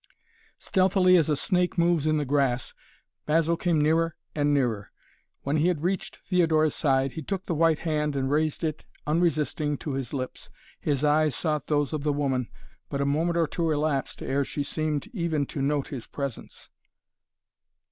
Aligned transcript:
Stealthily 0.57 1.15
as 1.15 1.29
a 1.29 1.35
snake 1.35 1.77
moves 1.77 2.07
in 2.07 2.17
the 2.17 2.25
grass, 2.25 2.73
Basil 3.27 3.55
came 3.55 3.79
nearer 3.79 4.15
and 4.33 4.51
nearer. 4.51 4.91
When 5.43 5.57
he 5.57 5.67
had 5.67 5.83
reached 5.83 6.21
Theodora's 6.25 6.73
side 6.73 7.11
he 7.11 7.21
took 7.21 7.45
the 7.45 7.53
white 7.53 7.77
hand 7.77 8.15
and 8.15 8.31
raised 8.31 8.63
it, 8.63 8.83
unresisting, 9.05 9.77
to 9.77 9.93
his 9.93 10.11
lips. 10.11 10.49
His 10.79 11.03
eyes 11.03 11.35
sought 11.35 11.67
those 11.67 11.93
of 11.93 12.01
the 12.01 12.13
woman, 12.13 12.49
but 12.89 12.99
a 12.99 13.05
moment 13.05 13.37
or 13.37 13.45
two 13.45 13.69
elapsed 13.69 14.23
ere 14.23 14.43
she 14.43 14.63
seemed 14.63 15.05
even 15.13 15.45
to 15.45 15.61
note 15.61 15.89
his 15.89 16.07
presence. 16.07 16.71